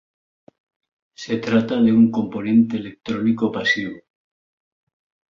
[1.13, 3.99] Se trata de un componente electrónico pasivo.